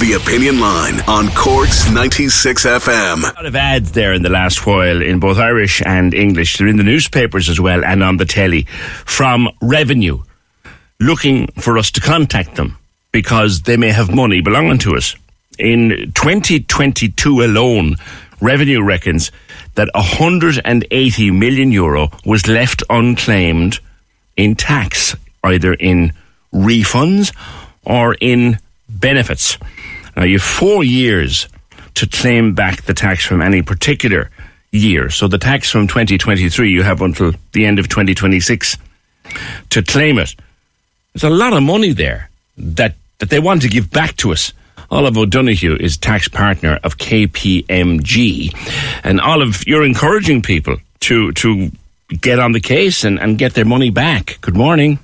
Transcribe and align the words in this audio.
The 0.00 0.14
Opinion 0.14 0.60
Line 0.60 0.98
on 1.06 1.28
Corks 1.34 1.90
96 1.92 2.64
FM. 2.64 3.18
A 3.18 3.34
lot 3.34 3.44
of 3.44 3.54
ads 3.54 3.92
there 3.92 4.14
in 4.14 4.22
the 4.22 4.30
last 4.30 4.64
while 4.64 5.02
in 5.02 5.20
both 5.20 5.36
Irish 5.36 5.82
and 5.84 6.14
English. 6.14 6.56
They're 6.56 6.68
in 6.68 6.78
the 6.78 6.82
newspapers 6.82 7.50
as 7.50 7.60
well 7.60 7.84
and 7.84 8.02
on 8.02 8.16
the 8.16 8.24
telly 8.24 8.62
from 9.04 9.50
revenue 9.60 10.22
looking 11.00 11.48
for 11.48 11.76
us 11.76 11.90
to 11.90 12.00
contact 12.00 12.54
them 12.54 12.78
because 13.12 13.60
they 13.62 13.76
may 13.76 13.90
have 13.90 14.14
money 14.14 14.40
belonging 14.40 14.78
to 14.78 14.96
us. 14.96 15.16
In 15.58 16.12
2022 16.14 17.42
alone, 17.42 17.96
revenue 18.40 18.82
reckons 18.82 19.30
that 19.74 19.90
180 19.94 21.30
million 21.30 21.72
euro 21.72 22.08
was 22.24 22.48
left 22.48 22.82
unclaimed 22.88 23.80
in 24.34 24.56
tax, 24.56 25.14
either 25.44 25.74
in 25.74 26.14
refunds 26.54 27.36
or 27.84 28.14
in 28.14 28.58
benefits. 28.98 29.58
Now, 30.16 30.24
you 30.24 30.38
have 30.38 30.42
four 30.42 30.84
years 30.84 31.48
to 31.94 32.06
claim 32.06 32.54
back 32.54 32.82
the 32.82 32.94
tax 32.94 33.24
from 33.24 33.42
any 33.42 33.62
particular 33.62 34.30
year. 34.72 35.10
So 35.10 35.28
the 35.28 35.38
tax 35.38 35.70
from 35.70 35.88
2023, 35.88 36.70
you 36.70 36.82
have 36.82 37.02
until 37.02 37.32
the 37.52 37.66
end 37.66 37.78
of 37.78 37.88
2026 37.88 38.76
to 39.70 39.82
claim 39.82 40.18
it. 40.18 40.34
There's 41.12 41.24
a 41.24 41.30
lot 41.30 41.52
of 41.52 41.62
money 41.62 41.92
there 41.92 42.30
that, 42.56 42.94
that 43.18 43.30
they 43.30 43.40
want 43.40 43.62
to 43.62 43.68
give 43.68 43.90
back 43.90 44.16
to 44.18 44.32
us. 44.32 44.52
Olive 44.90 45.16
O'Donoghue 45.16 45.76
is 45.76 45.96
tax 45.96 46.28
partner 46.28 46.78
of 46.82 46.98
KPMG. 46.98 48.52
And 49.04 49.20
Olive, 49.20 49.66
you're 49.66 49.84
encouraging 49.84 50.42
people 50.42 50.76
to, 51.00 51.32
to 51.32 51.70
get 52.20 52.38
on 52.38 52.52
the 52.52 52.60
case 52.60 53.04
and, 53.04 53.18
and 53.20 53.38
get 53.38 53.54
their 53.54 53.64
money 53.64 53.90
back. 53.90 54.38
Good 54.40 54.56
morning. 54.56 54.98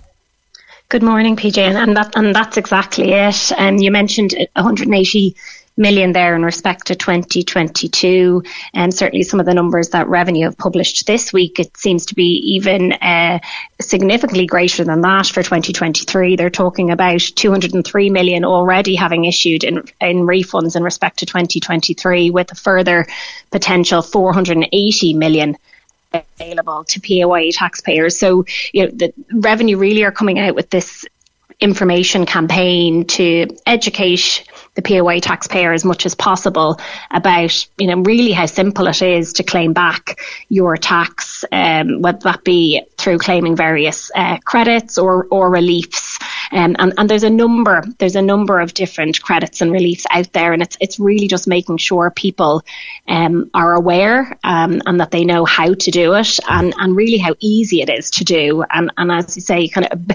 Good 0.88 1.02
morning, 1.02 1.34
PJ, 1.34 1.58
and, 1.58 1.96
that 1.96 2.14
and 2.14 2.32
that's 2.32 2.56
exactly 2.56 3.10
it. 3.12 3.50
And 3.58 3.76
um, 3.76 3.82
you 3.82 3.90
mentioned 3.90 4.34
180 4.54 5.34
million 5.76 6.12
there 6.12 6.36
in 6.36 6.44
respect 6.44 6.86
to 6.86 6.94
2022, 6.94 8.44
and 8.72 8.94
certainly 8.94 9.24
some 9.24 9.40
of 9.40 9.46
the 9.46 9.54
numbers 9.54 9.88
that 9.88 10.06
revenue 10.06 10.44
have 10.44 10.56
published 10.56 11.04
this 11.08 11.32
week, 11.32 11.58
it 11.58 11.76
seems 11.76 12.06
to 12.06 12.14
be 12.14 12.54
even 12.54 12.92
uh, 12.92 13.40
significantly 13.80 14.46
greater 14.46 14.84
than 14.84 15.00
that 15.00 15.26
for 15.26 15.42
2023. 15.42 16.36
They're 16.36 16.50
talking 16.50 16.92
about 16.92 17.20
203 17.20 18.10
million 18.10 18.44
already 18.44 18.94
having 18.94 19.24
issued 19.24 19.64
in 19.64 19.82
in 20.00 20.18
refunds 20.18 20.76
in 20.76 20.84
respect 20.84 21.18
to 21.18 21.26
2023, 21.26 22.30
with 22.30 22.52
a 22.52 22.54
further 22.54 23.08
potential 23.50 24.02
480 24.02 25.14
million 25.14 25.56
available 26.40 26.84
to 26.84 27.00
PAYE 27.00 27.52
taxpayers. 27.52 28.18
So, 28.18 28.44
you 28.72 28.84
know, 28.84 28.90
the 28.92 29.12
revenue 29.32 29.76
really 29.76 30.04
are 30.04 30.12
coming 30.12 30.38
out 30.38 30.54
with 30.54 30.70
this 30.70 31.04
information 31.60 32.26
campaign 32.26 33.06
to 33.06 33.46
educate 33.64 34.44
the 34.74 34.82
PAYE 34.82 35.20
taxpayer 35.20 35.72
as 35.72 35.84
much 35.86 36.04
as 36.04 36.14
possible 36.14 36.78
about, 37.10 37.66
you 37.78 37.86
know, 37.86 38.02
really 38.02 38.32
how 38.32 38.44
simple 38.44 38.86
it 38.86 39.00
is 39.00 39.32
to 39.34 39.42
claim 39.42 39.72
back 39.72 40.20
your 40.50 40.76
tax, 40.76 41.44
um, 41.50 42.02
whether 42.02 42.18
that 42.18 42.44
be 42.44 42.82
through 42.98 43.18
claiming 43.18 43.56
various 43.56 44.10
uh, 44.14 44.36
credits 44.44 44.98
or, 44.98 45.26
or 45.30 45.50
reliefs. 45.50 46.18
Um, 46.52 46.76
and, 46.78 46.92
and 46.98 47.10
there's 47.10 47.24
a 47.24 47.30
number, 47.30 47.82
there's 47.98 48.16
a 48.16 48.22
number 48.22 48.60
of 48.60 48.74
different 48.74 49.20
credits 49.22 49.62
and 49.62 49.72
reliefs 49.72 50.04
out 50.10 50.32
there, 50.32 50.52
and 50.52 50.62
it's 50.62 50.76
it's 50.80 51.00
really 51.00 51.26
just 51.26 51.48
making 51.48 51.78
sure 51.78 52.10
people 52.10 52.62
um, 53.08 53.50
are 53.52 53.74
aware 53.74 54.38
um, 54.44 54.80
and 54.86 55.00
that 55.00 55.10
they 55.10 55.24
know 55.24 55.44
how 55.44 55.74
to 55.74 55.90
do 55.90 56.14
it, 56.14 56.38
and, 56.48 56.72
and 56.78 56.94
really 56.94 57.18
how 57.18 57.34
easy 57.40 57.80
it 57.80 57.90
is 57.90 58.10
to 58.12 58.24
do, 58.24 58.62
and, 58.70 58.92
and 58.96 59.10
as 59.10 59.34
you 59.34 59.42
say, 59.42 59.66
kind 59.66 59.88
of 59.90 60.06
be- 60.06 60.14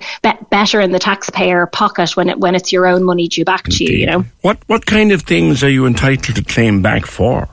better 0.49 0.79
in 0.79 0.91
the 0.91 0.99
taxpayer 1.31 1.65
pocket 1.65 2.15
when 2.15 2.29
it 2.29 2.39
when 2.39 2.55
it's 2.55 2.71
your 2.71 2.87
own 2.87 3.03
money 3.03 3.27
due 3.27 3.45
back 3.45 3.65
Indeed. 3.65 3.87
to 3.87 3.93
you. 3.93 3.99
You 3.99 4.05
know. 4.05 4.25
What 4.41 4.57
what 4.67 4.85
kind 4.85 5.11
of 5.11 5.23
things 5.23 5.63
are 5.63 5.69
you 5.69 5.85
entitled 5.85 6.35
to 6.35 6.43
claim 6.43 6.81
back 6.81 7.05
for? 7.05 7.49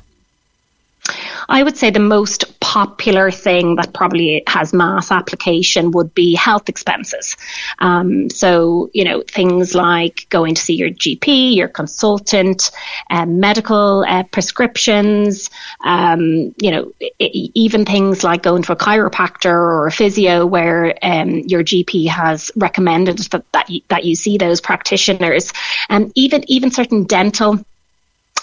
I 1.48 1.62
would 1.62 1.76
say 1.76 1.90
the 1.90 2.00
most 2.00 2.60
popular 2.60 3.30
thing 3.30 3.76
that 3.76 3.94
probably 3.94 4.42
has 4.46 4.74
mass 4.74 5.10
application 5.10 5.90
would 5.92 6.12
be 6.12 6.34
health 6.34 6.68
expenses. 6.68 7.36
Um, 7.78 8.28
so, 8.28 8.90
you 8.92 9.04
know, 9.04 9.22
things 9.26 9.74
like 9.74 10.26
going 10.28 10.54
to 10.54 10.60
see 10.60 10.74
your 10.74 10.90
GP, 10.90 11.56
your 11.56 11.68
consultant, 11.68 12.70
um, 13.08 13.40
medical 13.40 14.04
uh, 14.06 14.24
prescriptions, 14.24 15.48
um, 15.82 16.54
you 16.60 16.70
know, 16.70 16.92
I- 17.02 17.50
even 17.54 17.84
things 17.86 18.22
like 18.22 18.42
going 18.42 18.62
to 18.64 18.72
a 18.72 18.76
chiropractor 18.76 19.46
or 19.46 19.86
a 19.86 19.92
physio 19.92 20.44
where 20.44 20.94
um, 21.02 21.38
your 21.46 21.64
GP 21.64 22.08
has 22.08 22.50
recommended 22.56 23.18
that, 23.18 23.44
that, 23.52 23.70
you, 23.70 23.80
that 23.88 24.04
you 24.04 24.14
see 24.14 24.36
those 24.36 24.60
practitioners, 24.60 25.52
and 25.88 26.12
even, 26.14 26.44
even 26.48 26.70
certain 26.70 27.04
dental 27.04 27.64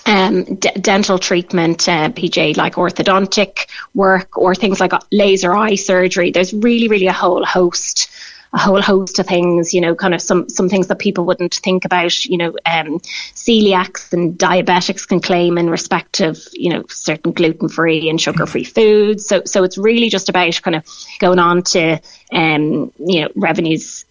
um, 0.05 0.43
d- 0.43 0.71
dental 0.79 1.17
treatment, 1.17 1.87
uh, 1.89 2.09
PJ, 2.09 2.57
like 2.57 2.75
orthodontic 2.75 3.67
work 3.93 4.37
or 4.37 4.55
things 4.55 4.79
like 4.79 4.93
laser 5.11 5.55
eye 5.55 5.75
surgery. 5.75 6.31
There's 6.31 6.53
really, 6.53 6.87
really 6.87 7.07
a 7.07 7.13
whole 7.13 7.43
host, 7.43 8.09
a 8.53 8.59
whole 8.59 8.81
host 8.81 9.19
of 9.19 9.25
things, 9.25 9.73
you 9.73 9.81
know, 9.81 9.95
kind 9.95 10.13
of 10.13 10.21
some, 10.21 10.47
some 10.47 10.69
things 10.69 10.87
that 10.87 10.99
people 10.99 11.25
wouldn't 11.25 11.55
think 11.55 11.85
about, 11.85 12.25
you 12.25 12.37
know, 12.37 12.49
um, 12.65 12.99
celiacs 13.33 14.13
and 14.13 14.37
diabetics 14.37 15.07
can 15.07 15.19
claim 15.19 15.57
in 15.57 15.69
respect 15.69 16.21
of, 16.21 16.37
you 16.53 16.69
know, 16.69 16.83
certain 16.87 17.31
gluten 17.31 17.67
free 17.67 18.09
and 18.09 18.21
sugar 18.21 18.45
free 18.45 18.63
foods. 18.63 19.27
So, 19.27 19.41
so 19.45 19.63
it's 19.63 19.77
really 19.77 20.09
just 20.09 20.29
about 20.29 20.61
kind 20.61 20.75
of 20.75 20.85
going 21.19 21.39
on 21.39 21.63
to, 21.63 21.99
um, 22.31 22.91
you 22.99 23.21
know, 23.21 23.29
revenues 23.35 24.04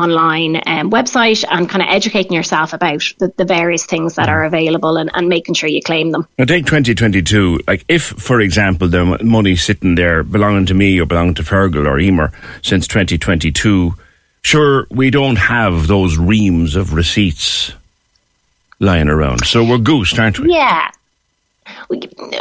online 0.00 0.56
um, 0.66 0.90
website 0.90 1.44
and 1.48 1.68
kind 1.68 1.82
of 1.82 1.88
educating 1.88 2.32
yourself 2.32 2.72
about 2.72 3.02
the, 3.18 3.32
the 3.36 3.44
various 3.44 3.86
things 3.86 4.14
that 4.14 4.28
are 4.28 4.44
available 4.44 4.96
and, 4.96 5.10
and, 5.14 5.28
making 5.28 5.54
sure 5.54 5.68
you 5.68 5.82
claim 5.82 6.10
them. 6.10 6.26
Now, 6.38 6.44
take 6.44 6.66
2022. 6.66 7.60
Like, 7.68 7.84
if, 7.88 8.02
for 8.02 8.40
example, 8.40 8.88
the 8.88 9.18
money 9.22 9.56
sitting 9.56 9.94
there 9.94 10.22
belonging 10.22 10.66
to 10.66 10.74
me 10.74 11.00
or 11.00 11.06
belonging 11.06 11.34
to 11.34 11.42
Fergal 11.42 11.86
or 11.86 11.98
Emer 11.98 12.32
since 12.62 12.88
2022, 12.88 13.94
sure, 14.42 14.86
we 14.90 15.10
don't 15.10 15.36
have 15.36 15.86
those 15.86 16.18
reams 16.18 16.76
of 16.76 16.94
receipts 16.94 17.72
lying 18.80 19.08
around. 19.08 19.46
So 19.46 19.64
we're 19.64 19.78
goosed, 19.78 20.18
aren't 20.18 20.40
we? 20.40 20.52
Yeah. 20.54 20.90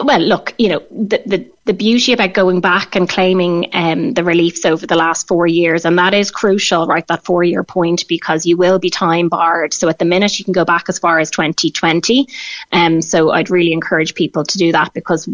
Well, 0.03 0.19
look, 0.19 0.53
you 0.57 0.69
know, 0.69 0.79
the, 0.91 1.21
the 1.25 1.51
the 1.69 1.73
beauty 1.75 2.13
about 2.13 2.33
going 2.33 2.61
back 2.61 2.95
and 2.95 3.07
claiming 3.07 3.67
um, 3.73 4.15
the 4.15 4.23
reliefs 4.23 4.65
over 4.65 4.87
the 4.87 4.95
last 4.95 5.27
four 5.27 5.45
years, 5.45 5.85
and 5.85 5.99
that 5.99 6.15
is 6.15 6.31
crucial, 6.31 6.87
right? 6.87 7.05
That 7.05 7.23
four 7.23 7.43
year 7.43 7.63
point 7.63 8.07
because 8.07 8.43
you 8.43 8.57
will 8.57 8.79
be 8.79 8.89
time 8.89 9.29
barred. 9.29 9.71
So 9.75 9.87
at 9.87 9.99
the 9.99 10.05
minute, 10.05 10.39
you 10.39 10.45
can 10.45 10.53
go 10.53 10.65
back 10.65 10.89
as 10.89 10.97
far 10.97 11.19
as 11.19 11.29
2020. 11.29 12.27
Um, 12.71 13.03
so 13.03 13.29
I'd 13.29 13.51
really 13.51 13.71
encourage 13.71 14.15
people 14.15 14.43
to 14.45 14.57
do 14.57 14.71
that 14.71 14.95
because 14.95 15.29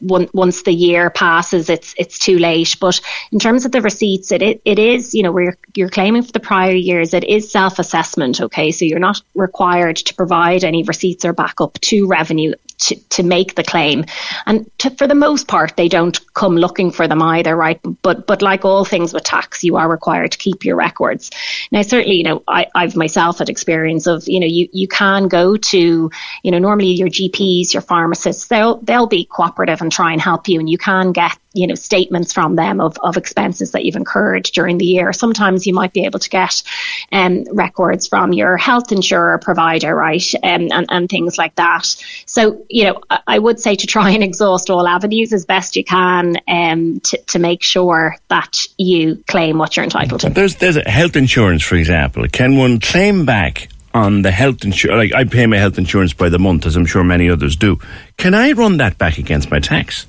once 0.00 0.62
the 0.62 0.72
year 0.72 1.10
passes, 1.10 1.68
it's 1.68 1.96
it's 1.98 2.16
too 2.16 2.38
late. 2.38 2.76
But 2.80 3.00
in 3.32 3.40
terms 3.40 3.64
of 3.64 3.72
the 3.72 3.82
receipts, 3.82 4.30
it 4.30 4.40
it, 4.40 4.62
it 4.64 4.78
is 4.78 5.16
you 5.16 5.24
know 5.24 5.32
where 5.32 5.56
you're 5.74 5.88
claiming 5.88 6.22
for 6.22 6.30
the 6.30 6.38
prior 6.38 6.74
years, 6.74 7.12
it 7.12 7.24
is 7.24 7.50
self 7.50 7.80
assessment. 7.80 8.40
Okay, 8.40 8.70
so 8.70 8.84
you're 8.84 9.00
not 9.00 9.20
required 9.34 9.96
to 9.96 10.14
provide 10.14 10.62
any 10.62 10.84
receipts 10.84 11.24
or 11.24 11.32
backup 11.32 11.80
to 11.80 12.06
revenue 12.06 12.52
to, 12.82 12.96
to 13.10 13.22
make 13.22 13.54
the 13.54 13.62
claim. 13.62 14.04
And 14.46 14.70
to, 14.78 14.90
for 14.90 15.06
the 15.06 15.14
most 15.14 15.48
part, 15.48 15.76
they 15.76 15.88
don't 15.88 16.18
come 16.34 16.56
looking 16.56 16.90
for 16.90 17.08
them 17.08 17.22
either, 17.22 17.56
right? 17.56 17.80
But 18.02 18.26
but 18.26 18.42
like 18.42 18.64
all 18.64 18.84
things 18.84 19.12
with 19.12 19.24
tax, 19.24 19.64
you 19.64 19.76
are 19.76 19.88
required 19.88 20.32
to 20.32 20.38
keep 20.38 20.64
your 20.64 20.76
records. 20.76 21.30
Now, 21.70 21.82
certainly, 21.82 22.16
you 22.16 22.24
know, 22.24 22.42
I, 22.48 22.66
I've 22.74 22.96
myself 22.96 23.38
had 23.38 23.48
experience 23.48 24.06
of, 24.06 24.26
you 24.26 24.40
know, 24.40 24.46
you, 24.46 24.68
you 24.72 24.88
can 24.88 25.28
go 25.28 25.56
to, 25.56 26.10
you 26.42 26.50
know, 26.50 26.58
normally 26.58 26.92
your 26.92 27.08
GPs, 27.08 27.72
your 27.72 27.82
pharmacists, 27.82 28.48
they'll 28.48 28.76
they'll 28.76 29.06
be 29.06 29.24
cooperative 29.24 29.80
and 29.80 29.92
try 29.92 30.12
and 30.12 30.20
help 30.20 30.48
you, 30.48 30.58
and 30.60 30.68
you 30.68 30.78
can 30.78 31.12
get 31.12 31.36
you 31.54 31.66
know 31.66 31.74
statements 31.74 32.32
from 32.32 32.56
them 32.56 32.80
of, 32.80 32.96
of 33.02 33.16
expenses 33.16 33.72
that 33.72 33.84
you've 33.84 33.96
incurred 33.96 34.44
during 34.44 34.78
the 34.78 34.84
year. 34.84 35.12
Sometimes 35.12 35.66
you 35.66 35.74
might 35.74 35.92
be 35.92 36.04
able 36.04 36.18
to 36.18 36.30
get 36.30 36.62
um, 37.10 37.44
records 37.52 38.06
from 38.06 38.32
your 38.32 38.56
health 38.56 38.92
insurer 38.92 39.38
provider, 39.38 39.94
right, 39.94 40.34
um, 40.42 40.68
and 40.70 40.86
and 40.88 41.08
things 41.08 41.38
like 41.38 41.54
that. 41.56 41.86
So 42.26 42.64
you 42.68 42.84
know, 42.84 43.00
I 43.26 43.38
would 43.38 43.60
say 43.60 43.76
to 43.76 43.86
try 43.86 44.10
and 44.10 44.22
exhaust 44.22 44.70
all 44.70 44.86
avenues 44.86 45.32
as 45.32 45.44
best 45.44 45.76
you 45.76 45.84
can 45.84 46.36
um, 46.48 47.00
to 47.00 47.18
to 47.28 47.38
make 47.38 47.62
sure 47.62 48.16
that 48.28 48.58
you 48.78 49.22
claim 49.26 49.58
what 49.58 49.76
you're 49.76 49.84
entitled 49.84 50.20
to. 50.20 50.30
There's 50.30 50.56
there's 50.56 50.76
health 50.86 51.16
insurance, 51.16 51.62
for 51.62 51.76
example. 51.76 52.26
Can 52.28 52.56
one 52.56 52.80
claim 52.80 53.24
back 53.24 53.68
on 53.94 54.22
the 54.22 54.30
health 54.30 54.64
insurance? 54.64 55.12
Like 55.12 55.14
I 55.14 55.28
pay 55.28 55.46
my 55.46 55.58
health 55.58 55.78
insurance 55.78 56.12
by 56.12 56.28
the 56.28 56.38
month, 56.38 56.66
as 56.66 56.76
I'm 56.76 56.86
sure 56.86 57.04
many 57.04 57.28
others 57.28 57.56
do. 57.56 57.78
Can 58.16 58.34
I 58.34 58.52
run 58.52 58.78
that 58.78 58.98
back 58.98 59.18
against 59.18 59.50
my 59.50 59.60
tax? 59.60 60.06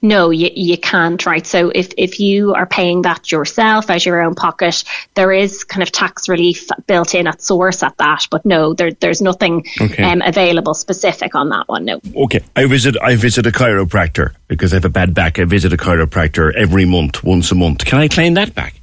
No, 0.00 0.30
you, 0.30 0.50
you 0.54 0.78
can't, 0.78 1.24
right? 1.26 1.46
So 1.46 1.70
if, 1.70 1.92
if 1.96 2.20
you 2.20 2.54
are 2.54 2.66
paying 2.66 3.02
that 3.02 3.30
yourself 3.30 3.90
out 3.90 4.04
your 4.04 4.20
own 4.20 4.34
pocket, 4.34 4.84
there 5.14 5.32
is 5.32 5.64
kind 5.64 5.82
of 5.82 5.92
tax 5.92 6.28
relief 6.28 6.68
built 6.86 7.14
in 7.14 7.26
at 7.26 7.42
source 7.42 7.82
at 7.82 7.96
that, 7.98 8.26
but 8.30 8.44
no, 8.44 8.74
there, 8.74 8.92
there's 8.92 9.22
nothing 9.22 9.66
okay. 9.80 10.02
um, 10.02 10.22
available 10.22 10.74
specific 10.74 11.34
on 11.34 11.48
that 11.50 11.68
one. 11.68 11.84
No. 11.84 12.00
Okay, 12.16 12.40
I 12.56 12.66
visit 12.66 12.96
I 13.00 13.16
visit 13.16 13.46
a 13.46 13.50
chiropractor 13.50 14.34
because 14.48 14.72
I 14.72 14.76
have 14.76 14.84
a 14.84 14.90
bad 14.90 15.14
back. 15.14 15.38
I 15.38 15.44
visit 15.44 15.72
a 15.72 15.76
chiropractor 15.76 16.54
every 16.54 16.84
month, 16.84 17.22
once 17.24 17.50
a 17.52 17.54
month. 17.54 17.84
Can 17.84 17.98
I 17.98 18.08
claim 18.08 18.34
that 18.34 18.54
back? 18.54 18.74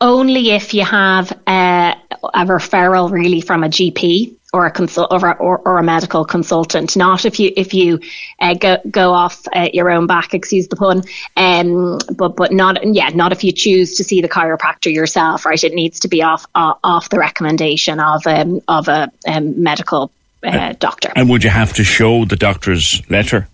Only 0.00 0.52
if 0.52 0.72
you 0.72 0.84
have 0.84 1.30
a, 1.46 1.94
a 2.22 2.44
referral 2.46 3.10
really 3.10 3.42
from 3.42 3.64
a 3.64 3.68
GP 3.68 4.34
or 4.52 4.66
a 4.66 4.70
consult 4.70 5.12
or, 5.12 5.36
or, 5.40 5.58
or, 5.58 5.78
a 5.78 5.82
medical 5.82 6.24
consultant. 6.24 6.96
Not 6.96 7.24
if 7.24 7.38
you 7.38 7.52
if 7.56 7.72
you 7.72 8.00
uh, 8.40 8.54
go 8.54 8.78
go 8.90 9.12
off 9.12 9.42
uh, 9.54 9.68
your 9.72 9.90
own 9.90 10.06
back, 10.06 10.34
excuse 10.34 10.68
the 10.68 10.76
pun. 10.76 11.02
Um, 11.36 11.98
but 12.16 12.36
but 12.36 12.52
not 12.52 12.78
yeah, 12.94 13.10
not 13.10 13.32
if 13.32 13.44
you 13.44 13.52
choose 13.52 13.96
to 13.96 14.04
see 14.04 14.20
the 14.20 14.28
chiropractor 14.28 14.92
yourself. 14.92 15.46
Right, 15.46 15.62
it 15.62 15.72
needs 15.72 16.00
to 16.00 16.08
be 16.08 16.22
off 16.22 16.46
uh, 16.54 16.74
off 16.82 17.08
the 17.10 17.18
recommendation 17.18 18.00
of 18.00 18.26
um, 18.26 18.60
of 18.66 18.88
a 18.88 19.10
um, 19.26 19.62
medical 19.62 20.10
uh, 20.42 20.74
doctor. 20.78 21.12
And 21.14 21.28
would 21.28 21.44
you 21.44 21.50
have 21.50 21.72
to 21.74 21.84
show 21.84 22.24
the 22.24 22.36
doctor's 22.36 23.08
letter? 23.10 23.46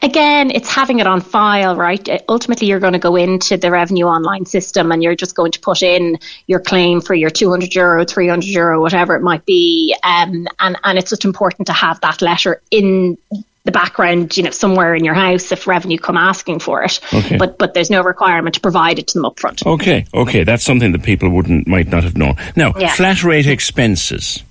Again, 0.00 0.50
it's 0.50 0.68
having 0.68 1.00
it 1.00 1.06
on 1.06 1.20
file, 1.20 1.76
right? 1.76 2.08
Uh, 2.08 2.18
ultimately, 2.28 2.68
you're 2.68 2.80
going 2.80 2.92
to 2.92 2.98
go 2.98 3.16
into 3.16 3.56
the 3.56 3.70
revenue 3.70 4.06
online 4.06 4.46
system 4.46 4.92
and 4.92 5.02
you're 5.02 5.16
just 5.16 5.34
going 5.34 5.52
to 5.52 5.60
put 5.60 5.82
in 5.82 6.18
your 6.46 6.60
claim 6.60 7.00
for 7.00 7.14
your 7.14 7.30
200 7.30 7.74
euro, 7.74 8.04
300 8.04 8.46
euro, 8.46 8.80
whatever 8.80 9.16
it 9.16 9.22
might 9.22 9.44
be. 9.44 9.94
Um, 10.02 10.46
and, 10.60 10.78
and 10.84 10.98
it's 10.98 11.10
just 11.10 11.24
important 11.24 11.66
to 11.66 11.72
have 11.72 12.00
that 12.00 12.22
letter 12.22 12.62
in 12.70 13.18
the 13.64 13.72
background, 13.72 14.34
you 14.36 14.44
know, 14.44 14.50
somewhere 14.50 14.94
in 14.94 15.04
your 15.04 15.14
house 15.14 15.52
if 15.52 15.66
revenue 15.66 15.98
come 15.98 16.16
asking 16.16 16.60
for 16.60 16.84
it. 16.84 17.00
Okay. 17.12 17.36
But 17.36 17.58
but 17.58 17.74
there's 17.74 17.90
no 17.90 18.02
requirement 18.02 18.54
to 18.54 18.60
provide 18.60 18.98
it 18.98 19.08
to 19.08 19.18
them 19.18 19.30
upfront. 19.30 19.66
Okay, 19.66 20.06
okay, 20.14 20.44
that's 20.44 20.64
something 20.64 20.92
that 20.92 21.02
people 21.02 21.28
wouldn't 21.28 21.66
might 21.66 21.88
not 21.88 22.02
have 22.04 22.16
known. 22.16 22.36
Now, 22.56 22.72
yeah. 22.78 22.94
flat 22.94 23.22
rate 23.22 23.46
expenses. 23.46 24.42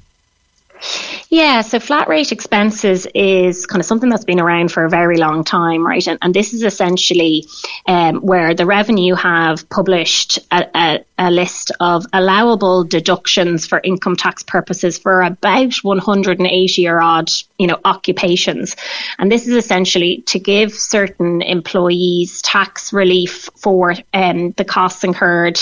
Yeah, 1.30 1.62
so 1.62 1.80
flat 1.80 2.08
rate 2.08 2.32
expenses 2.32 3.06
is 3.14 3.66
kind 3.66 3.80
of 3.80 3.86
something 3.86 4.10
that's 4.10 4.26
been 4.26 4.40
around 4.40 4.72
for 4.72 4.86
a 4.86 4.90
very 4.90 5.18
long 5.18 5.44
time, 5.44 5.86
right? 5.86 6.06
And, 6.08 6.18
and 6.22 6.34
this 6.34 6.54
is 6.54 6.64
essentially 6.64 7.46
um, 7.86 8.18
where 8.18 8.54
the 8.54 8.66
revenue 8.66 9.16
have 9.16 9.70
published 9.70 10.40
a, 10.52 10.66
a, 10.74 11.06
a, 11.18 11.32
list 11.32 11.72
of 11.80 12.06
allowable 12.14 12.84
deductions 12.84 13.66
for 13.66 13.80
income 13.84 14.16
tax 14.16 14.44
purposes 14.44 14.98
for 14.98 15.22
about 15.22 15.74
180 15.84 16.88
or 16.88 17.02
odd, 17.02 17.30
you 17.58 17.68
know, 17.68 17.80
occupations. 17.86 18.76
And 19.20 19.32
this 19.32 19.48
is 19.48 19.56
essentially 19.56 20.24
to 20.28 20.40
give 20.40 20.74
certain 20.74 21.42
employees 21.42 22.42
tax 22.42 22.92
relief 22.94 23.50
for 23.56 23.94
um, 24.14 24.52
the 24.52 24.66
costs 24.66 25.04
incurred 25.04 25.60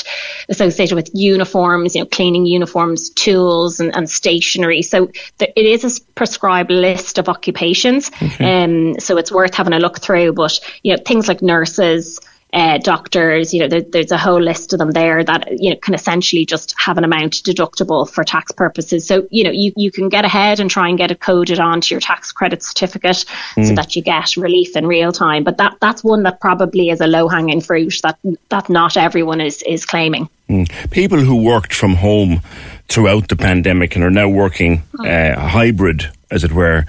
associated 0.49 0.95
with 0.95 1.09
uniforms, 1.13 1.95
you 1.95 2.01
know, 2.01 2.07
cleaning 2.07 2.45
uniforms, 2.45 3.09
tools, 3.09 3.79
and, 3.79 3.95
and 3.95 4.09
stationery. 4.09 4.81
So 4.81 5.11
it 5.39 5.53
is 5.57 5.99
a 5.99 6.01
prescribed 6.13 6.71
list 6.71 7.17
of 7.17 7.29
occupations, 7.29 8.11
okay. 8.21 8.63
um, 8.63 8.99
so 8.99 9.17
it's 9.17 9.31
worth 9.31 9.53
having 9.53 9.73
a 9.73 9.79
look 9.79 9.99
through. 9.99 10.33
But 10.33 10.59
you 10.83 10.95
know, 10.95 11.01
things 11.05 11.27
like 11.27 11.41
nurses. 11.41 12.19
Uh, 12.55 12.77
doctors, 12.77 13.53
you 13.53 13.59
know, 13.59 13.67
there, 13.67 13.81
there's 13.81 14.11
a 14.11 14.17
whole 14.17 14.41
list 14.41 14.71
of 14.71 14.79
them 14.79 14.91
there 14.91 15.21
that 15.21 15.59
you 15.59 15.71
know 15.71 15.75
can 15.75 15.93
essentially 15.93 16.45
just 16.45 16.73
have 16.77 16.97
an 16.97 17.03
amount 17.03 17.33
deductible 17.43 18.09
for 18.09 18.23
tax 18.23 18.53
purposes. 18.53 19.05
So 19.05 19.27
you 19.29 19.43
know, 19.43 19.51
you, 19.51 19.73
you 19.75 19.91
can 19.91 20.07
get 20.07 20.23
ahead 20.23 20.61
and 20.61 20.71
try 20.71 20.87
and 20.87 20.97
get 20.97 21.11
it 21.11 21.19
coded 21.19 21.59
onto 21.59 21.93
your 21.93 21.99
tax 21.99 22.31
credit 22.31 22.63
certificate 22.63 23.25
mm. 23.57 23.67
so 23.67 23.75
that 23.75 23.97
you 23.97 24.01
get 24.01 24.37
relief 24.37 24.77
in 24.77 24.87
real 24.87 25.11
time. 25.11 25.43
But 25.43 25.57
that 25.57 25.75
that's 25.81 26.01
one 26.01 26.23
that 26.23 26.39
probably 26.39 26.91
is 26.91 27.01
a 27.01 27.07
low 27.07 27.27
hanging 27.27 27.59
fruit 27.59 27.99
that 28.03 28.17
that 28.47 28.69
not 28.69 28.95
everyone 28.95 29.41
is 29.41 29.61
is 29.63 29.85
claiming. 29.85 30.29
Mm. 30.49 30.91
People 30.91 31.19
who 31.19 31.43
worked 31.43 31.73
from 31.73 31.95
home 31.95 32.39
throughout 32.87 33.27
the 33.27 33.35
pandemic 33.35 33.95
and 33.95 34.05
are 34.05 34.09
now 34.09 34.29
working 34.29 34.83
oh. 34.97 35.05
uh, 35.05 35.37
hybrid, 35.37 36.09
as 36.31 36.45
it 36.45 36.53
were, 36.53 36.85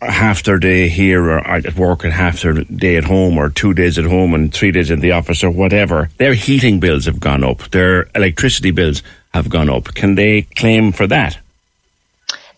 half 0.00 0.42
their 0.42 0.58
day 0.58 0.88
here 0.88 1.24
or 1.30 1.38
at 1.46 1.76
work 1.76 2.04
and 2.04 2.12
half 2.12 2.42
their 2.42 2.52
day 2.64 2.96
at 2.96 3.04
home 3.04 3.38
or 3.38 3.50
two 3.50 3.74
days 3.74 3.98
at 3.98 4.04
home 4.04 4.34
and 4.34 4.52
three 4.52 4.70
days 4.72 4.90
in 4.90 5.00
the 5.00 5.12
office 5.12 5.42
or 5.44 5.50
whatever, 5.50 6.10
their 6.18 6.34
heating 6.34 6.80
bills 6.80 7.06
have 7.06 7.20
gone 7.20 7.44
up, 7.44 7.70
their 7.70 8.06
electricity 8.14 8.70
bills 8.70 9.02
have 9.32 9.48
gone 9.48 9.70
up. 9.70 9.94
Can 9.94 10.14
they 10.14 10.42
claim 10.42 10.92
for 10.92 11.06
that? 11.06 11.38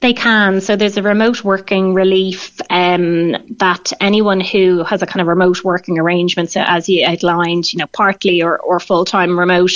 They 0.07 0.13
can. 0.13 0.61
So 0.61 0.77
there's 0.77 0.97
a 0.97 1.03
remote 1.03 1.43
working 1.43 1.93
relief 1.93 2.61
um, 2.71 3.33
that 3.57 3.93
anyone 4.01 4.41
who 4.41 4.85
has 4.85 5.03
a 5.03 5.07
kind 5.07 5.21
of 5.21 5.27
remote 5.27 5.65
working 5.65 5.99
arrangement, 5.99 6.53
so 6.53 6.63
as 6.65 6.89
you 6.89 7.05
outlined, 7.05 7.73
you 7.73 7.81
know, 7.81 7.89
partly 7.89 8.41
or, 8.41 8.57
or 8.57 8.79
full 8.79 9.05
time 9.05 9.37
remote, 9.37 9.73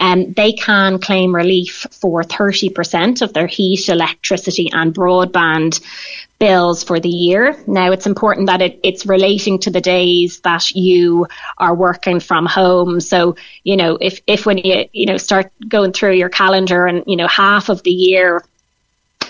um, 0.00 0.32
they 0.32 0.50
can 0.50 0.98
claim 0.98 1.32
relief 1.32 1.86
for 1.92 2.24
30% 2.24 3.22
of 3.22 3.32
their 3.32 3.46
heat, 3.46 3.88
electricity, 3.88 4.68
and 4.72 4.92
broadband 4.92 5.80
bills 6.40 6.82
for 6.82 6.98
the 6.98 7.08
year. 7.08 7.56
Now 7.68 7.92
it's 7.92 8.06
important 8.06 8.48
that 8.48 8.62
it, 8.62 8.80
it's 8.82 9.06
relating 9.06 9.58
to 9.60 9.70
the 9.70 9.80
days 9.80 10.40
that 10.40 10.72
you 10.72 11.28
are 11.56 11.74
working 11.74 12.18
from 12.18 12.46
home. 12.46 13.00
So, 13.00 13.36
you 13.62 13.76
know, 13.76 13.96
if, 14.00 14.20
if 14.26 14.44
when 14.44 14.58
you, 14.58 14.86
you 14.92 15.06
know, 15.06 15.18
start 15.18 15.52
going 15.68 15.92
through 15.92 16.14
your 16.14 16.28
calendar 16.28 16.86
and, 16.86 17.04
you 17.06 17.16
know, 17.16 17.28
half 17.28 17.68
of 17.68 17.82
the 17.84 17.90
year 17.90 18.42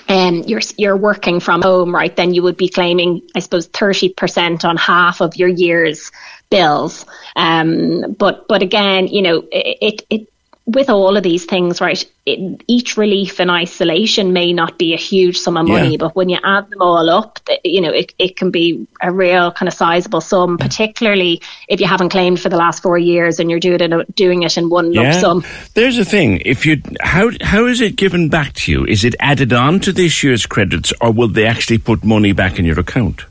um, 0.08 0.42
you're 0.46 0.60
you're 0.76 0.96
working 0.96 1.40
from 1.40 1.62
home, 1.62 1.94
right? 1.94 2.14
Then 2.14 2.34
you 2.34 2.42
would 2.42 2.56
be 2.56 2.68
claiming, 2.68 3.22
I 3.34 3.40
suppose, 3.40 3.66
thirty 3.66 4.08
percent 4.08 4.64
on 4.64 4.76
half 4.76 5.20
of 5.20 5.36
your 5.36 5.48
year's 5.48 6.10
bills. 6.50 7.04
Um, 7.36 8.14
but 8.18 8.48
but 8.48 8.62
again, 8.62 9.08
you 9.08 9.22
know, 9.22 9.44
it, 9.52 10.04
it 10.08 10.28
with 10.68 10.90
all 10.90 11.16
of 11.16 11.22
these 11.22 11.46
things, 11.46 11.80
right, 11.80 12.04
it, 12.26 12.62
each 12.66 12.98
relief 12.98 13.40
in 13.40 13.48
isolation 13.48 14.34
may 14.34 14.52
not 14.52 14.76
be 14.76 14.92
a 14.92 14.98
huge 14.98 15.38
sum 15.38 15.56
of 15.56 15.66
money, 15.66 15.92
yeah. 15.92 15.96
but 15.96 16.14
when 16.14 16.28
you 16.28 16.38
add 16.44 16.68
them 16.68 16.82
all 16.82 17.08
up, 17.08 17.40
you 17.64 17.80
know, 17.80 17.90
it, 17.90 18.12
it 18.18 18.36
can 18.36 18.50
be 18.50 18.86
a 19.00 19.10
real 19.10 19.50
kind 19.50 19.66
of 19.66 19.72
sizable 19.72 20.20
sum, 20.20 20.58
particularly 20.58 21.40
if 21.68 21.80
you 21.80 21.86
haven't 21.86 22.10
claimed 22.10 22.38
for 22.38 22.50
the 22.50 22.58
last 22.58 22.82
four 22.82 22.98
years 22.98 23.40
and 23.40 23.50
you're 23.50 23.58
doing 23.58 23.80
it, 23.80 24.14
doing 24.14 24.42
it 24.42 24.58
in 24.58 24.68
one 24.68 24.92
yeah. 24.92 25.04
lump 25.04 25.14
sum. 25.14 25.44
There's 25.72 25.96
a 25.96 26.04
thing. 26.04 26.42
If 26.44 26.66
you, 26.66 26.82
how, 27.00 27.30
how 27.40 27.64
is 27.64 27.80
it 27.80 27.96
given 27.96 28.28
back 28.28 28.52
to 28.54 28.72
you? 28.72 28.84
Is 28.84 29.04
it 29.04 29.14
added 29.20 29.54
on 29.54 29.80
to 29.80 29.92
this 29.92 30.22
year's 30.22 30.44
credits 30.44 30.92
or 31.00 31.12
will 31.12 31.28
they 31.28 31.46
actually 31.46 31.78
put 31.78 32.04
money 32.04 32.32
back 32.32 32.58
in 32.58 32.66
your 32.66 32.78
account? 32.78 33.24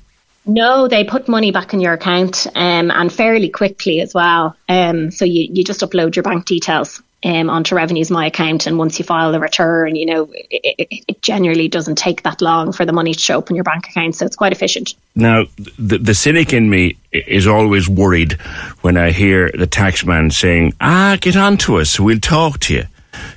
No, 0.47 0.87
they 0.87 1.03
put 1.03 1.27
money 1.27 1.51
back 1.51 1.75
in 1.75 1.81
your 1.81 1.93
account 1.93 2.47
um, 2.55 2.89
and 2.89 3.13
fairly 3.13 3.49
quickly 3.49 3.99
as 3.99 4.15
well. 4.15 4.55
Um, 4.67 5.11
so 5.11 5.23
you, 5.25 5.49
you 5.51 5.63
just 5.63 5.81
upload 5.81 6.15
your 6.15 6.23
bank 6.23 6.45
details 6.45 7.03
um, 7.23 7.49
onto 7.49 7.75
Revenues 7.75 8.11
My 8.11 8.27
account, 8.27 8.67
and 8.67 8.77
once 8.77 8.99
you 8.99 9.05
file 9.05 9.31
the 9.31 9.39
return, 9.39 9.95
you 9.95 10.05
know 10.05 10.29
it, 10.33 10.75
it, 10.77 11.03
it, 11.07 11.21
generally 11.21 11.67
doesn't 11.67 11.97
take 11.97 12.23
that 12.23 12.41
long 12.41 12.71
for 12.71 12.85
the 12.85 12.93
money 12.93 13.13
to 13.13 13.19
show 13.19 13.39
up 13.39 13.49
in 13.49 13.55
your 13.55 13.63
bank 13.63 13.87
account, 13.87 14.15
so 14.15 14.25
it's 14.25 14.35
quite 14.35 14.51
efficient. 14.51 14.93
Now, 15.15 15.45
the, 15.79 15.97
the 15.97 16.13
cynic 16.13 16.53
in 16.53 16.69
me 16.69 16.97
is 17.11 17.47
always 17.47 17.89
worried 17.89 18.33
when 18.81 18.97
I 18.97 19.11
hear 19.11 19.49
the 19.51 19.67
taxman 19.67 20.31
saying, 20.31 20.73
"Ah, 20.79 21.17
get 21.19 21.35
on 21.35 21.57
to 21.57 21.77
us, 21.77 21.99
we'll 21.99 22.19
talk 22.19 22.59
to 22.61 22.75
you," 22.75 22.83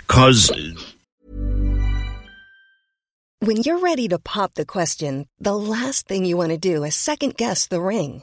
because. 0.06 0.52
When 3.42 3.56
you're 3.62 3.78
ready 3.78 4.06
to 4.08 4.18
pop 4.18 4.52
the 4.52 4.66
question, 4.66 5.26
the 5.38 5.56
last 5.56 6.06
thing 6.06 6.26
you 6.26 6.36
want 6.36 6.50
to 6.50 6.58
do 6.58 6.84
is 6.84 6.94
second 6.94 7.38
guess 7.38 7.66
the 7.66 7.80
ring. 7.80 8.22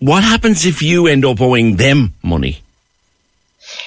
What 0.00 0.22
happens 0.22 0.64
if 0.64 0.80
you 0.82 1.06
end 1.06 1.24
up 1.24 1.40
owing 1.40 1.76
them 1.76 2.14
money? 2.22 2.62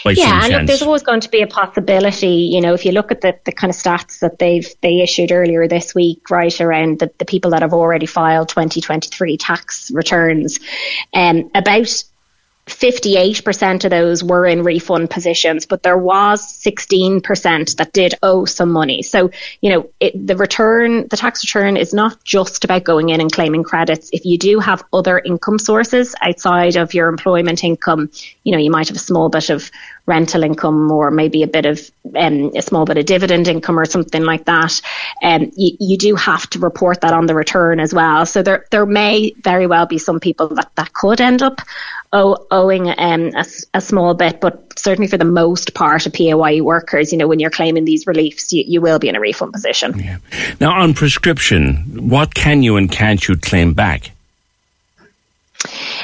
Yeah, 0.05 0.43
and 0.43 0.53
look, 0.53 0.67
there's 0.67 0.81
always 0.81 1.03
going 1.03 1.21
to 1.21 1.29
be 1.29 1.41
a 1.41 1.47
possibility. 1.47 2.49
You 2.53 2.61
know, 2.61 2.73
if 2.73 2.85
you 2.85 2.91
look 2.91 3.11
at 3.11 3.21
the, 3.21 3.37
the 3.45 3.51
kind 3.51 3.71
of 3.71 3.77
stats 3.77 4.19
that 4.19 4.39
they've 4.39 4.67
they 4.81 5.01
issued 5.01 5.31
earlier 5.31 5.67
this 5.67 5.95
week, 5.95 6.29
right 6.29 6.59
around 6.59 6.99
the, 6.99 7.11
the 7.17 7.25
people 7.25 7.51
that 7.51 7.61
have 7.61 7.73
already 7.73 8.05
filed 8.05 8.49
2023 8.49 9.37
tax 9.37 9.91
returns, 9.91 10.59
um, 11.13 11.49
about 11.55 12.03
58% 12.67 13.85
of 13.85 13.89
those 13.89 14.23
were 14.23 14.45
in 14.45 14.63
refund 14.63 15.09
positions, 15.09 15.65
but 15.65 15.81
there 15.83 15.97
was 15.97 16.41
16% 16.61 17.77
that 17.77 17.91
did 17.91 18.15
owe 18.21 18.45
some 18.45 18.71
money. 18.71 19.01
So, 19.01 19.31
you 19.61 19.71
know, 19.71 19.89
it, 19.99 20.27
the 20.27 20.35
return, 20.35 21.07
the 21.07 21.17
tax 21.17 21.43
return 21.43 21.75
is 21.75 21.93
not 21.93 22.23
just 22.23 22.63
about 22.63 22.83
going 22.83 23.09
in 23.09 23.19
and 23.19 23.31
claiming 23.31 23.63
credits. 23.63 24.09
If 24.13 24.25
you 24.25 24.37
do 24.37 24.59
have 24.59 24.83
other 24.93 25.17
income 25.19 25.57
sources 25.57 26.15
outside 26.21 26.75
of 26.75 26.93
your 26.93 27.09
employment 27.09 27.63
income, 27.63 28.11
you 28.43 28.51
know, 28.51 28.59
you 28.59 28.71
might 28.71 28.87
have 28.87 28.97
a 28.97 28.99
small 28.99 29.29
bit 29.29 29.49
of 29.49 29.71
rental 30.05 30.43
income 30.43 30.91
or 30.91 31.11
maybe 31.11 31.43
a 31.43 31.47
bit 31.47 31.65
of 31.65 31.79
um, 32.15 32.51
a 32.55 32.61
small 32.61 32.85
bit 32.85 32.97
of 32.97 33.05
dividend 33.05 33.47
income 33.47 33.79
or 33.79 33.85
something 33.85 34.23
like 34.23 34.45
that. 34.45 34.81
Um, 35.23 35.51
you, 35.55 35.77
you 35.79 35.97
do 35.97 36.15
have 36.15 36.49
to 36.51 36.59
report 36.59 37.01
that 37.01 37.13
on 37.13 37.25
the 37.25 37.35
return 37.35 37.79
as 37.79 37.93
well. 37.93 38.25
So 38.25 38.43
there, 38.43 38.65
there 38.71 38.85
may 38.85 39.33
very 39.43 39.67
well 39.67 39.85
be 39.85 39.97
some 39.97 40.19
people 40.19 40.49
that, 40.55 40.71
that 40.75 40.93
could 40.93 41.21
end 41.21 41.41
up 41.41 41.61
owe, 42.13 42.45
owing 42.51 42.89
um, 42.89 43.31
a, 43.35 43.45
a, 43.73 43.81
small 43.81 44.13
bit, 44.13 44.41
but 44.41 44.77
certainly 44.77 45.07
for 45.07 45.17
the 45.17 45.25
most 45.25 45.73
part 45.73 46.05
of 46.05 46.13
PAYE 46.13 46.61
workers, 46.61 47.11
you 47.11 47.17
know, 47.17 47.27
when 47.27 47.39
you're 47.39 47.49
claiming 47.49 47.85
these 47.85 48.07
reliefs, 48.07 48.51
you, 48.51 48.63
you 48.67 48.81
will 48.81 48.99
be 48.99 49.09
in 49.09 49.15
a 49.15 49.19
refund 49.19 49.53
position. 49.53 49.97
Yeah. 49.97 50.17
Now, 50.59 50.81
on 50.81 50.93
prescription, 50.93 52.09
what 52.09 52.33
can 52.33 52.63
you 52.63 52.77
and 52.77 52.91
can't 52.91 53.27
you 53.27 53.37
claim 53.37 53.73
back? 53.73 54.11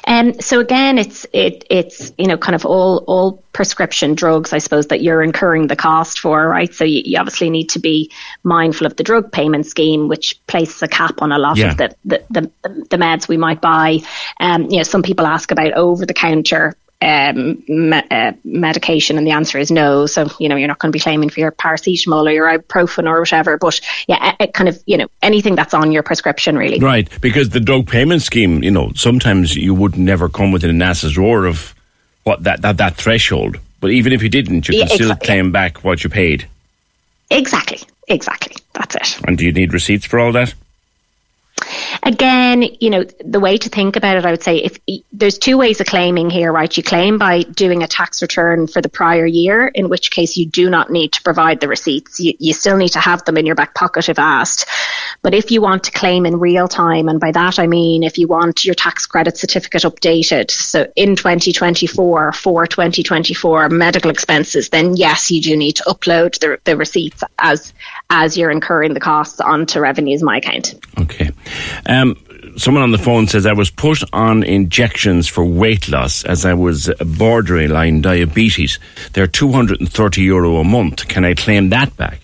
Um, 0.06 0.40
so 0.40 0.60
again, 0.60 0.98
it's 0.98 1.26
it 1.34 1.66
it's 1.70 2.14
you 2.18 2.28
know 2.28 2.38
kind 2.38 2.56
of 2.56 2.66
all 2.66 3.04
all 3.08 3.44
prescription 3.54 4.14
drugs, 4.16 4.54
I 4.54 4.60
suppose 4.60 4.88
that 4.88 5.02
you're 5.02 5.24
incurring 5.24 5.68
the 5.68 5.76
cost 5.76 6.20
for, 6.20 6.48
right? 6.48 6.74
So 6.74 6.84
you, 6.84 7.02
you 7.06 7.18
obviously 7.20 7.50
need 7.50 7.70
to 7.70 7.80
be 7.80 8.12
mindful 8.44 8.86
of 8.88 8.96
the 8.96 9.04
drug 9.04 9.32
payment 9.32 9.66
scheme, 9.66 10.08
which 10.08 10.40
places 10.48 10.82
a 10.84 10.88
cap 10.88 11.22
on 11.22 11.32
a 11.32 11.40
lot 11.40 11.58
Yeah. 11.58 11.72
of 11.72 11.78
the, 11.78 11.96
the, 12.06 12.24
the 12.30 12.52
the 12.90 12.98
meds 12.98 13.28
we 13.28 13.38
might 13.38 13.62
buy. 13.62 14.00
Um, 14.40 14.64
you 14.70 14.78
know, 14.78 14.84
some 14.84 15.04
people 15.04 15.26
ask 15.26 15.52
about 15.52 15.74
over 15.74 16.06
the 16.06 16.14
counter. 16.14 16.76
Um, 17.00 17.64
me- 17.68 18.04
uh, 18.10 18.32
medication, 18.44 19.20
and 19.20 19.28
the 19.28 19.32
answer 19.32 19.60
is 19.60 19.70
no. 19.70 20.08
So 20.08 20.30
you 20.40 20.50
know 20.50 20.56
you're 20.56 20.68
not 20.68 20.80
going 20.80 20.92
to 20.92 20.96
be 20.96 21.00
claiming 21.00 21.30
for 21.30 21.40
your 21.40 21.52
paracetamol 21.52 22.28
or 22.28 22.32
your 22.32 22.48
ibuprofen 22.48 23.08
or 23.08 23.20
whatever. 23.20 23.58
But 23.58 23.80
yeah, 24.08 24.36
it 24.40 24.56
kind 24.56 24.68
of 24.68 24.82
you 24.88 24.98
know 24.98 25.08
anything 25.22 25.56
that's 25.56 25.76
on 25.76 25.92
your 25.92 26.02
prescription 26.02 26.58
really. 26.58 26.80
Right, 26.80 27.08
because 27.22 27.50
the 27.50 27.60
drug 27.60 27.88
payment 27.88 28.24
scheme, 28.24 28.64
you 28.64 28.72
know, 28.72 28.94
sometimes 28.96 29.56
you 29.56 29.76
would 29.76 29.96
never 29.96 30.28
come 30.28 30.52
within 30.52 30.70
a 30.72 30.86
NASA's 30.86 31.20
roar 31.20 31.46
of 31.46 31.76
what 32.24 32.44
that, 32.46 32.64
that, 32.64 32.78
that 32.78 32.96
threshold. 32.96 33.60
But 33.80 33.92
even 33.92 34.12
if 34.12 34.24
you 34.24 34.30
didn't, 34.30 34.68
you 34.68 34.76
Yeah, 34.80 34.88
can 34.88 34.96
still 34.96 35.12
exactly. 35.12 35.26
claim 35.28 35.52
back 35.52 35.84
what 35.84 36.04
you 36.04 36.10
paid. 36.10 36.48
Exactly, 37.30 37.80
exactly. 38.08 38.56
That's 38.74 38.96
it. 38.96 39.20
And 39.28 39.38
do 39.38 39.46
you 39.46 39.54
need 39.54 39.72
receipts 39.72 40.06
for 40.08 40.18
all 40.18 40.32
that? 40.32 40.56
Again, 42.04 42.64
you 42.80 42.90
know, 42.90 43.04
the 43.04 43.40
way 43.40 43.58
to 43.58 43.70
think 43.70 43.96
about 43.96 44.18
it, 44.18 44.26
I 44.26 44.32
would 44.32 44.44
say, 44.44 44.58
if 44.58 44.80
there's 45.12 45.38
two 45.38 45.58
ways 45.58 45.82
of 45.82 45.88
claiming 45.88 46.30
here, 46.30 46.52
right? 46.52 46.76
You 46.76 46.84
claim 46.84 47.18
by 47.18 47.44
doing 47.44 47.84
a 47.84 47.88
tax 47.88 48.22
return 48.22 48.68
for 48.68 48.82
the 48.82 48.90
prior 48.90 49.26
year, 49.26 49.68
in 49.68 49.90
which 49.90 50.12
case 50.12 50.38
you 50.38 50.46
do 50.46 50.70
not 50.70 50.90
need 50.90 51.14
to 51.14 51.22
provide 51.22 51.60
the 51.60 51.68
receipts. 51.68 52.20
You, 52.20 52.34
you 52.40 52.54
still 52.54 52.78
need 52.78 52.90
to 52.90 53.00
have 53.00 53.26
them 53.26 53.38
in 53.38 53.46
your 53.46 53.56
back 53.56 53.74
pocket 53.74 54.10
if 54.10 54.20
asked. 54.20 54.66
But 55.22 55.34
if 55.34 55.52
you 55.52 55.62
want 55.62 55.86
to 55.86 55.92
claim 55.92 56.26
in 56.26 56.40
real 56.40 56.68
time, 56.68 57.10
and 57.10 57.20
by 57.20 57.32
that 57.32 57.60
I 57.60 57.68
mean 57.68 58.04
if 58.04 58.18
you 58.18 58.28
want 58.28 58.66
your 58.66 58.76
tax 58.76 59.06
credit 59.06 59.38
certificate 59.38 59.84
updated, 59.84 60.52
so 60.52 60.92
in 60.96 61.16
2024 61.16 62.32
for 62.34 62.68
2024 62.68 63.70
medical 63.70 64.12
expenses, 64.12 64.70
then 64.70 64.96
yes, 64.96 65.32
you 65.32 65.42
do 65.42 65.58
need 65.58 65.78
to 65.78 65.84
upload 65.84 66.40
the, 66.40 66.60
the 66.64 66.78
receipts 66.78 67.24
as 67.38 67.74
as 68.10 68.38
you're 68.38 68.52
incurring 68.52 68.94
the 68.94 69.00
costs 69.00 69.40
onto 69.40 69.80
Revenue's 69.80 70.24
My 70.24 70.38
Account. 70.38 70.76
Okay. 71.00 71.32
Um, 71.88 72.18
someone 72.58 72.84
on 72.84 72.92
the 72.92 72.98
phone 72.98 73.28
says 73.28 73.46
I 73.46 73.54
was 73.54 73.70
put 73.70 74.04
on 74.14 74.44
injections 74.44 75.28
for 75.28 75.46
weight 75.46 75.88
loss 75.88 76.24
as 76.26 76.46
I 76.46 76.54
was 76.54 76.92
borderline 77.00 78.02
diabetes. 78.02 78.78
They're 79.14 79.28
230 79.28 80.22
euro 80.22 80.58
a 80.58 80.64
month. 80.64 81.08
Can 81.08 81.24
I 81.24 81.34
claim 81.34 81.70
that 81.70 81.96
back? 81.96 82.20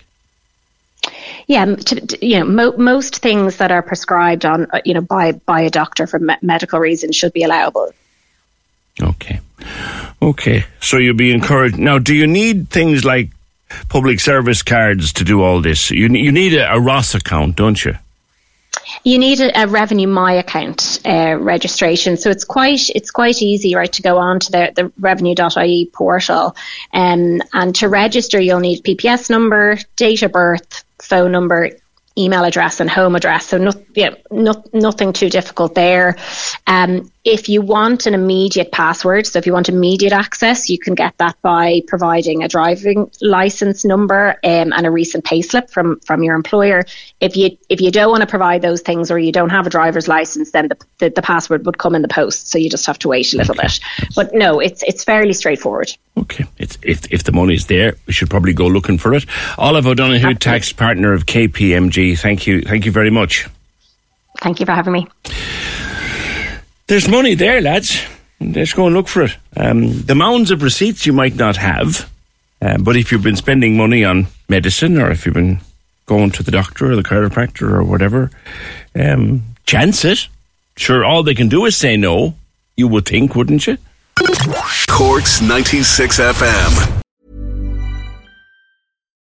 Yeah, 1.46 1.74
to, 1.74 2.26
you 2.26 2.38
know, 2.38 2.44
mo- 2.46 2.76
most 2.76 3.18
things 3.18 3.58
that 3.58 3.70
are 3.70 3.82
prescribed 3.82 4.46
on, 4.46 4.66
uh, 4.70 4.80
you 4.84 4.94
know, 4.94 5.02
by 5.02 5.32
by 5.32 5.60
a 5.62 5.70
doctor 5.70 6.06
for 6.06 6.18
me- 6.18 6.36
medical 6.40 6.78
reasons 6.78 7.16
should 7.16 7.32
be 7.32 7.42
allowable. 7.42 7.92
Okay. 9.00 9.40
Okay. 10.22 10.64
So 10.80 10.96
you'll 10.96 11.16
be 11.16 11.32
encouraged. 11.32 11.78
Now, 11.78 11.98
do 11.98 12.14
you 12.14 12.26
need 12.26 12.70
things 12.70 13.04
like 13.04 13.30
public 13.88 14.20
service 14.20 14.62
cards 14.62 15.12
to 15.14 15.24
do 15.24 15.42
all 15.42 15.60
this? 15.60 15.90
You, 15.90 16.08
you 16.08 16.32
need 16.32 16.54
a, 16.54 16.72
a 16.72 16.80
ROS 16.80 17.14
account, 17.14 17.56
don't 17.56 17.84
you? 17.84 17.96
You 19.02 19.18
need 19.18 19.40
a, 19.40 19.62
a 19.62 19.66
Revenue 19.66 20.06
My 20.06 20.34
account 20.34 21.00
uh, 21.04 21.36
registration, 21.38 22.16
so 22.16 22.30
it's 22.30 22.44
quite 22.44 22.90
it's 22.90 23.10
quite 23.10 23.42
easy, 23.42 23.74
right, 23.74 23.92
to 23.92 24.02
go 24.02 24.18
on 24.18 24.40
to 24.40 24.52
the 24.52 24.72
the 24.74 24.92
Revenue.ie 24.98 25.90
portal, 25.92 26.56
um, 26.92 27.42
and 27.52 27.74
to 27.76 27.88
register 27.88 28.40
you'll 28.40 28.60
need 28.60 28.82
PPS 28.82 29.30
number, 29.30 29.78
date 29.96 30.22
of 30.22 30.32
birth, 30.32 30.84
phone 31.00 31.32
number, 31.32 31.70
email 32.16 32.44
address, 32.44 32.80
and 32.80 32.88
home 32.88 33.16
address. 33.16 33.46
So 33.46 33.58
not, 33.58 33.76
yeah, 33.94 34.14
not, 34.30 34.72
nothing 34.72 35.12
too 35.12 35.28
difficult 35.28 35.74
there. 35.74 36.16
Um, 36.66 37.10
if 37.24 37.48
you 37.48 37.62
want 37.62 38.06
an 38.06 38.12
immediate 38.12 38.70
password, 38.70 39.26
so 39.26 39.38
if 39.38 39.46
you 39.46 39.54
want 39.54 39.70
immediate 39.70 40.12
access, 40.12 40.68
you 40.68 40.78
can 40.78 40.94
get 40.94 41.16
that 41.18 41.40
by 41.40 41.80
providing 41.86 42.42
a 42.42 42.48
driving 42.48 43.10
license 43.22 43.82
number 43.82 44.36
um, 44.44 44.72
and 44.74 44.86
a 44.86 44.90
recent 44.90 45.24
payslip 45.24 45.70
from 45.70 46.00
from 46.00 46.22
your 46.22 46.34
employer. 46.34 46.84
If 47.20 47.36
you 47.36 47.56
if 47.70 47.80
you 47.80 47.90
don't 47.90 48.10
want 48.10 48.20
to 48.20 48.26
provide 48.26 48.60
those 48.60 48.82
things 48.82 49.10
or 49.10 49.18
you 49.18 49.32
don't 49.32 49.48
have 49.48 49.66
a 49.66 49.70
driver's 49.70 50.06
license, 50.06 50.50
then 50.50 50.68
the, 50.68 50.76
the, 50.98 51.10
the 51.10 51.22
password 51.22 51.64
would 51.64 51.78
come 51.78 51.94
in 51.94 52.02
the 52.02 52.08
post. 52.08 52.50
So 52.50 52.58
you 52.58 52.68
just 52.68 52.84
have 52.86 52.98
to 53.00 53.08
wait 53.08 53.32
a 53.32 53.38
little 53.38 53.54
bit. 53.54 53.80
But 54.14 54.34
no, 54.34 54.60
it's 54.60 54.82
it's 54.82 55.02
fairly 55.02 55.32
straightforward. 55.32 55.90
Okay. 56.18 56.44
It's, 56.58 56.78
if, 56.82 57.10
if 57.12 57.24
the 57.24 57.32
money's 57.32 57.66
there, 57.66 57.96
we 58.06 58.12
should 58.12 58.30
probably 58.30 58.52
go 58.52 58.66
looking 58.66 58.98
for 58.98 59.14
it. 59.14 59.26
Olive 59.58 59.86
O'Donoghue, 59.86 60.34
tax 60.34 60.72
partner 60.72 61.12
of 61.12 61.26
KPMG. 61.26 62.18
Thank 62.18 62.46
you. 62.46 62.62
Thank 62.62 62.84
you 62.84 62.92
very 62.92 63.10
much. 63.10 63.48
Thank 64.40 64.60
you 64.60 64.66
for 64.66 64.72
having 64.72 64.92
me. 64.92 65.08
There's 66.86 67.08
money 67.08 67.34
there, 67.34 67.60
lads. 67.60 68.02
Let's 68.40 68.74
go 68.74 68.86
and 68.86 68.94
look 68.94 69.08
for 69.08 69.22
it. 69.22 69.36
Um, 69.56 70.02
the 70.02 70.14
mounds 70.14 70.50
of 70.50 70.62
receipts 70.62 71.06
you 71.06 71.12
might 71.14 71.34
not 71.34 71.56
have, 71.56 72.10
uh, 72.60 72.76
but 72.78 72.96
if 72.96 73.10
you've 73.10 73.22
been 73.22 73.36
spending 73.36 73.76
money 73.76 74.04
on 74.04 74.26
medicine 74.48 75.00
or 75.00 75.10
if 75.10 75.24
you've 75.24 75.34
been 75.34 75.60
going 76.06 76.30
to 76.32 76.42
the 76.42 76.50
doctor 76.50 76.90
or 76.92 76.96
the 76.96 77.02
chiropractor 77.02 77.70
or 77.70 77.82
whatever, 77.82 78.30
um, 78.94 79.42
chance 79.64 80.04
it. 80.04 80.28
sure, 80.76 81.04
all 81.04 81.22
they 81.22 81.34
can 81.34 81.48
do 81.48 81.64
is 81.64 81.76
say 81.76 81.96
no. 81.96 82.34
You 82.76 82.88
would 82.88 83.06
think, 83.06 83.34
wouldn't 83.34 83.66
you? 83.66 83.78
Corks 84.88 85.40
96 85.40 86.18
FM. 86.18 86.93